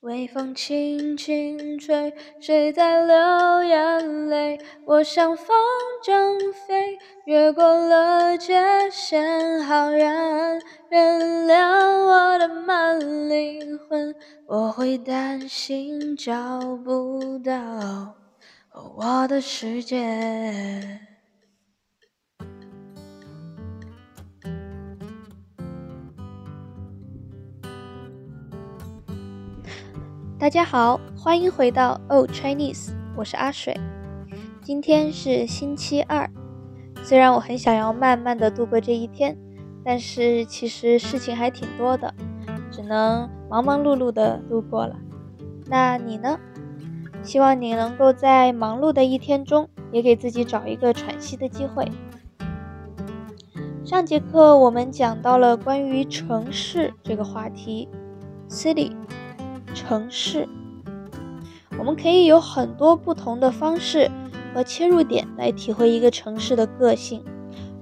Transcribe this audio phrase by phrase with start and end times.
[0.00, 2.10] 微风轻轻吹，
[2.40, 4.58] 谁在流眼泪？
[4.86, 5.46] 我像风
[6.02, 10.62] 筝飞，越过了界限，好远。
[10.88, 14.14] 原谅我的慢灵魂，
[14.46, 18.14] 我会担心找不到
[18.96, 21.09] 我的世界。
[30.40, 33.78] 大家好，欢迎回到 Old Chinese，我是阿水。
[34.62, 36.30] 今天是星期二，
[37.02, 39.36] 虽然我很想要慢慢的度过这一天，
[39.84, 42.14] 但是其实事情还挺多的，
[42.70, 44.96] 只能忙忙碌碌的度过了。
[45.66, 46.40] 那你呢？
[47.22, 51.86] 希望你能够在忙碌的一天中，也给自己找一个喘息的机会。
[53.84, 57.86] 上节课我们讲到了关于城市这个话题
[58.48, 58.90] ，city。
[59.74, 60.48] 城市，
[61.78, 64.10] 我们可以有很多不同的方式
[64.54, 67.24] 和切入点来体会一个城市的个性。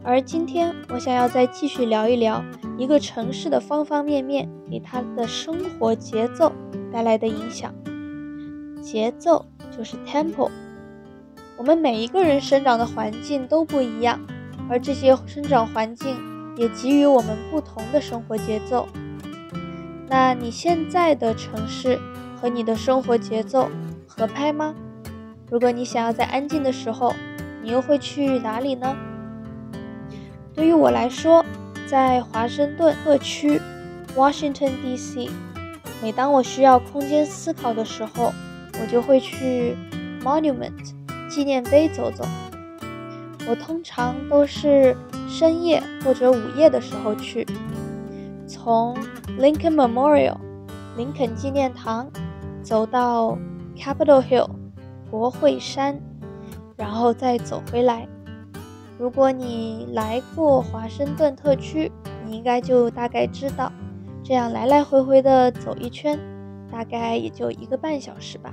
[0.04, 2.42] 而今天，我想要再继续聊一聊
[2.78, 6.52] 一个城市的方方面面给它的生活节奏
[6.92, 7.74] 带来的影响。
[8.80, 9.44] 节奏
[9.76, 10.50] 就是 tempo。
[11.58, 14.20] 我们每一个人生长的环境都不一样，
[14.70, 16.16] 而这些生长环境
[16.56, 18.88] 也给予我们不同的生活节奏。
[20.08, 21.98] 那你现在的城市
[22.40, 23.68] 和你的生活节奏
[24.06, 24.74] 合拍吗？
[25.50, 27.14] 如果你想要在安静的时候，
[27.62, 28.96] 你又会去哪里呢？
[30.54, 31.44] 对于我来说，
[31.86, 33.60] 在华盛顿特区
[34.16, 35.30] （Washington D.C.），
[36.02, 38.32] 每当我需要空间思考的时候，
[38.80, 39.76] 我就会去
[40.22, 40.92] Monument
[41.28, 42.24] 纪念碑走走。
[43.46, 44.96] 我通常都是
[45.28, 47.46] 深夜或者午夜的时候去。
[48.48, 48.96] 从
[49.38, 50.36] Lincoln Memorial
[50.96, 52.10] 林肯纪念堂
[52.62, 53.38] 走到
[53.76, 54.48] Capitol Hill
[55.10, 56.00] 国会山，
[56.76, 58.08] 然后再走回来。
[58.98, 61.92] 如果你来过华盛顿特区，
[62.26, 63.70] 你应该就大概知道，
[64.24, 66.18] 这样来来回回的走一圈，
[66.72, 68.52] 大概也就一个半小时吧。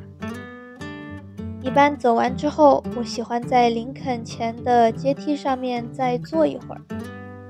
[1.61, 6.81] 一般走完之后，我喜欢在林肯前的阶梯上面再坐一会儿，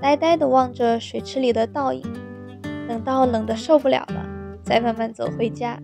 [0.01, 2.01] 呆呆地望着水池里的倒影。
[2.87, 4.25] 等到冷的受不了了，
[4.63, 5.79] 再慢慢走回家。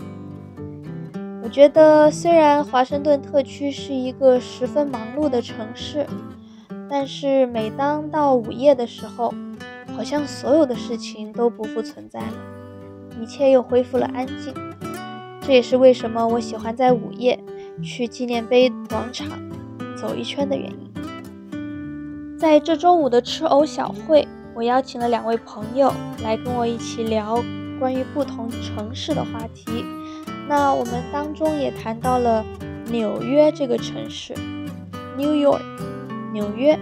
[1.44, 6.06] 我觉得，虽然华盛顿特区是一个十分忙碌的城市，
[6.89, 9.34] 但是每当到午夜的时候，
[9.95, 12.34] 好像所有的事情都不复存在了，
[13.19, 14.53] 一切又恢复了安静。
[15.41, 17.38] 这也是为什么我喜欢在午夜
[17.81, 19.28] 去纪念碑广场
[19.97, 22.38] 走一圈的原因。
[22.38, 24.28] 在这周五的吃藕小会。
[24.53, 27.44] 我邀请了两位朋友来跟我一起聊
[27.79, 29.85] 关于不同城市的话题。
[30.47, 32.44] 那我们当中也谈到了
[32.88, 34.34] 纽约这个城市
[35.17, 35.62] ，New York，
[36.34, 36.78] 纽约。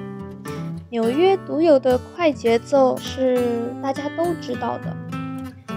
[0.90, 4.98] 纽约独有的快节奏是大家都知道的。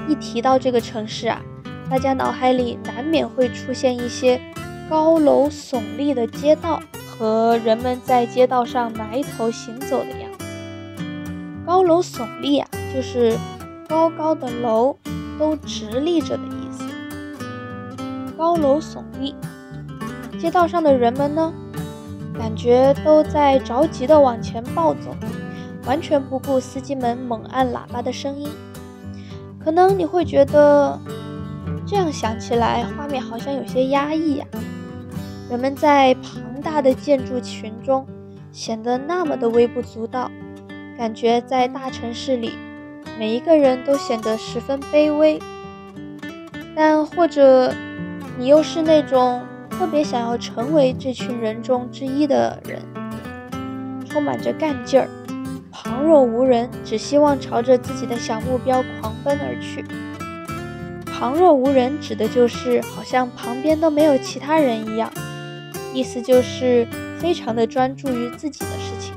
[0.09, 1.42] 一提到这个城市啊，
[1.91, 4.41] 大家脑海里难免会出现一些
[4.88, 10.22] 高楼耸立的街道和人们在街道上埋头行走的。
[11.65, 13.39] 高楼耸立啊，就是
[13.89, 14.97] 高高的楼
[15.39, 16.84] 都直立着的意思。
[18.37, 19.34] 高楼耸立，
[20.41, 21.53] 街道上的人们呢，
[22.37, 25.15] 感觉都在着急的往前暴走，
[25.87, 28.49] 完全不顾司机们猛按喇叭的声音。
[29.65, 30.99] 可能你会觉得，
[31.87, 34.47] 这样想起来，画面好像有些压抑呀。
[35.49, 38.05] 人们在庞大的建筑群中，
[38.51, 40.28] 显得那么的微不足道。
[41.03, 42.53] 感觉在大城市里，
[43.19, 45.37] 每一个人都显得十分卑微。
[46.77, 47.75] 但或者
[48.39, 52.81] 你又是那种特别想要成为这群人中之一的人，
[54.09, 55.09] 充满着干劲儿，
[55.73, 59.84] 旁若无人，只希望朝着自己的小目标狂奔而去。
[61.05, 65.13] 旁若无人指的就是好像旁边都没有其他人一样，
[65.93, 66.87] 意思就是
[67.19, 69.13] 非常的专注于自己的事情。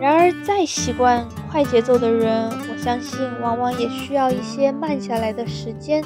[0.00, 6.04] 然而，再习惯快节奏的人，我相信往往也需要一些慢下来的时间。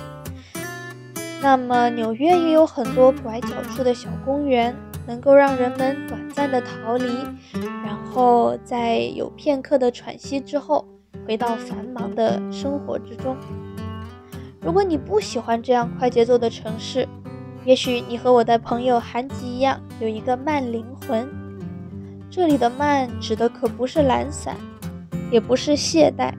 [1.42, 4.76] 那么，纽约也有很多拐角处的小公园，
[5.06, 7.06] 能够让人们短暂的逃离，
[7.84, 10.84] 然后在有片刻的喘息之后，
[11.26, 13.36] 回到繁忙的生活之中。
[14.60, 17.08] 如果你不喜欢这样快节奏的城市，
[17.64, 21.28] 也许你和我的朋友韩吉一样，有一个慢灵魂。
[22.30, 24.56] 这里的慢指的可不是懒散，
[25.30, 26.32] 也不是懈怠，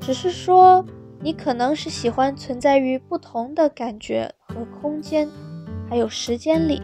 [0.00, 0.84] 只是说
[1.20, 5.28] 你可能是喜欢存在于不同的感觉和空间，
[5.88, 6.82] 还有时间里。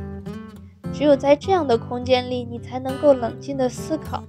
[0.92, 4.22] 只有在这样的空间里，你才能够冷静地思考。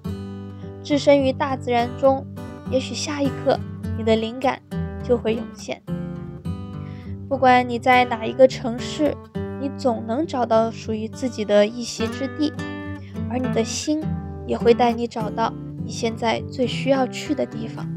[0.84, 2.25] 置身于大自然中，
[2.72, 3.60] 也许下一刻
[3.98, 4.62] 你的灵感
[5.04, 5.81] 就会涌现。
[7.28, 9.16] 不管你在哪一个城市，
[9.62, 12.52] 你总能找到属于自己的一席之地，
[13.30, 14.02] 而你的心
[14.48, 15.54] 也会带你找到
[15.84, 17.88] 你现在最需要去的地方。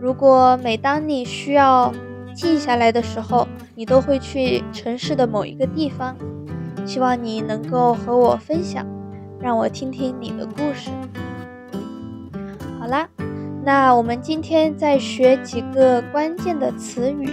[0.00, 1.92] 如果每当你需要
[2.34, 6.16] 静下来的时候，你都会去城市的某一个地方，
[6.86, 8.86] 希望你能够和我分享，
[9.40, 10.90] 让我听听你的故事。
[12.78, 13.08] 好啦，
[13.62, 17.28] 那我们今天再学几个关键的词语。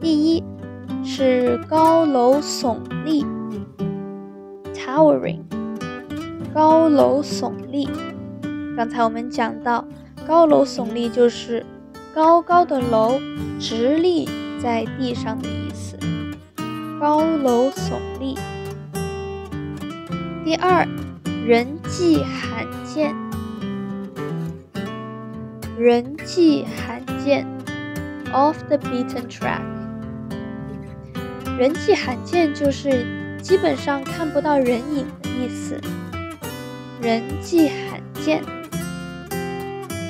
[0.00, 0.42] 第一
[1.04, 3.26] 是高楼耸立
[4.98, 5.42] ，towering，
[6.52, 7.88] 高楼耸立。
[8.76, 9.84] 刚才我们讲到。
[10.26, 11.64] 高楼耸立就是
[12.14, 13.18] 高高的楼
[13.58, 14.28] 直立
[14.62, 15.96] 在地上的意思。
[17.00, 18.34] 高楼耸立。
[20.44, 20.86] 第二，
[21.46, 23.14] 人迹罕见。
[25.78, 27.46] 人迹罕见
[28.30, 29.62] ，off the beaten track。
[31.58, 33.06] 人迹罕见就是
[33.42, 35.80] 基本上看不到人影的意思。
[37.00, 38.42] 人迹罕见。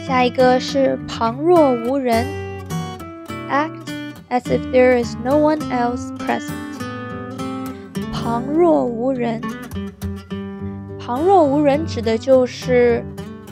[0.07, 2.27] 下一个是旁若无人
[3.51, 3.71] ，act
[4.31, 6.53] as if there is no one else present。
[8.11, 9.41] 旁若无人，
[10.99, 13.05] 旁若无人指的就是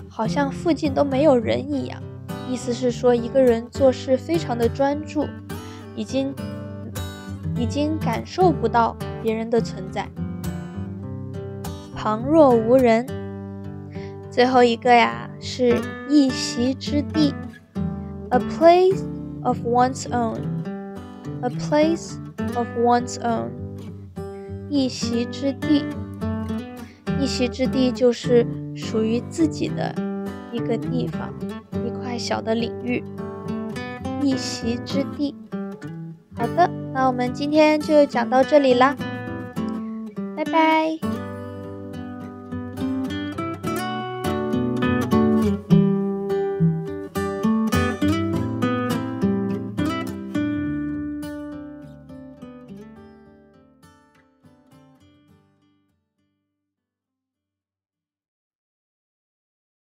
[0.08, 2.02] 好像附近都没有人一样，
[2.48, 5.26] 意思是说一个人做事非常的专注，
[5.94, 6.34] 已经
[7.54, 10.08] 已经感受不到别人的存在。
[11.94, 13.06] 旁若无人，
[14.30, 15.30] 最后一个呀。
[15.38, 15.78] 是
[16.08, 17.32] 一席之地
[18.30, 19.04] ，a place
[19.42, 22.16] of one's own，a place
[22.56, 23.50] of one's own，
[24.68, 25.84] 一席之地，
[27.20, 29.94] 一席之地就是属于自己的
[30.50, 31.32] 一个地方，
[31.86, 33.04] 一块小的领域，
[34.22, 35.34] 一席之地。
[36.38, 38.94] 好的，那我们今天就讲到这里啦，
[40.36, 41.15] 拜拜。